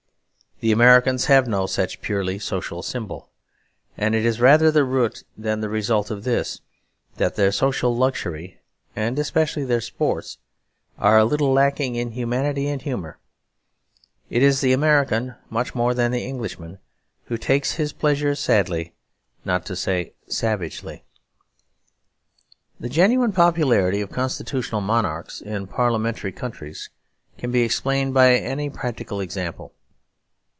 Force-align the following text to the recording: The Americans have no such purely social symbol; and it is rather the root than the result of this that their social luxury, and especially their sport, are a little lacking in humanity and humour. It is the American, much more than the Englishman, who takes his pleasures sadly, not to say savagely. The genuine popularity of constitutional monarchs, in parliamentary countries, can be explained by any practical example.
The 0.61 0.71
Americans 0.71 1.25
have 1.25 1.47
no 1.47 1.65
such 1.65 2.01
purely 2.03 2.37
social 2.37 2.83
symbol; 2.83 3.31
and 3.97 4.13
it 4.13 4.23
is 4.23 4.39
rather 4.39 4.69
the 4.69 4.83
root 4.83 5.23
than 5.35 5.59
the 5.59 5.69
result 5.69 6.11
of 6.11 6.23
this 6.23 6.61
that 7.17 7.33
their 7.33 7.51
social 7.51 7.97
luxury, 7.97 8.59
and 8.95 9.17
especially 9.17 9.63
their 9.65 9.81
sport, 9.81 10.37
are 10.99 11.17
a 11.17 11.25
little 11.25 11.51
lacking 11.51 11.95
in 11.95 12.11
humanity 12.11 12.67
and 12.67 12.79
humour. 12.79 13.17
It 14.29 14.43
is 14.43 14.61
the 14.61 14.71
American, 14.71 15.33
much 15.49 15.73
more 15.73 15.95
than 15.95 16.11
the 16.11 16.23
Englishman, 16.23 16.77
who 17.25 17.39
takes 17.39 17.71
his 17.77 17.91
pleasures 17.91 18.39
sadly, 18.39 18.93
not 19.43 19.65
to 19.65 19.75
say 19.75 20.13
savagely. 20.27 21.03
The 22.79 22.87
genuine 22.87 23.31
popularity 23.31 23.99
of 23.99 24.11
constitutional 24.11 24.81
monarchs, 24.81 25.41
in 25.41 25.65
parliamentary 25.65 26.31
countries, 26.31 26.91
can 27.39 27.49
be 27.51 27.63
explained 27.63 28.13
by 28.13 28.35
any 28.35 28.69
practical 28.69 29.21
example. 29.21 29.73